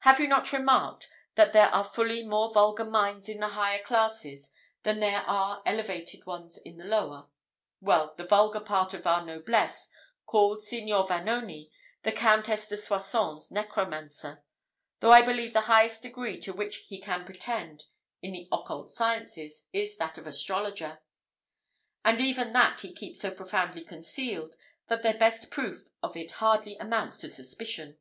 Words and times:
Have 0.00 0.18
you 0.18 0.26
not 0.26 0.52
remarked, 0.52 1.08
that 1.36 1.52
there 1.52 1.68
are 1.68 1.84
fully 1.84 2.26
more 2.26 2.50
vulgar 2.52 2.84
minds 2.84 3.28
in 3.28 3.38
the 3.38 3.50
higher 3.50 3.80
classes, 3.80 4.50
than 4.82 4.98
there 4.98 5.22
are 5.28 5.62
elevated 5.64 6.26
ones 6.26 6.58
in 6.58 6.76
the 6.76 6.84
lower? 6.84 7.28
Well, 7.80 8.12
the 8.16 8.24
vulgar 8.26 8.58
part 8.58 8.94
of 8.94 9.06
our 9.06 9.24
noblesse 9.24 9.86
call 10.26 10.58
Signor 10.58 11.06
Vanoni 11.06 11.70
the 12.02 12.10
Countess 12.10 12.66
de 12.68 12.76
Soisson's 12.76 13.52
necromancer, 13.52 14.42
though 14.98 15.12
I 15.12 15.22
believe 15.22 15.52
the 15.52 15.60
highest 15.70 16.02
degree 16.02 16.40
to 16.40 16.52
which 16.52 16.78
he 16.88 17.00
can 17.00 17.24
pretend 17.24 17.84
in 18.20 18.32
the 18.32 18.48
occult 18.50 18.90
sciences 18.90 19.66
is 19.72 19.96
that 19.98 20.18
of 20.18 20.26
astrologer; 20.26 20.98
and 22.04 22.20
even 22.20 22.52
that 22.54 22.80
he 22.80 22.92
keeps 22.92 23.20
so 23.20 23.30
profoundly 23.30 23.84
concealed, 23.84 24.56
that 24.88 25.04
their 25.04 25.14
best 25.16 25.52
proof 25.52 25.84
of 26.02 26.16
it 26.16 26.32
hardly 26.42 26.76
amounts 26.78 27.18
to 27.20 27.28
suspicion." 27.28 27.98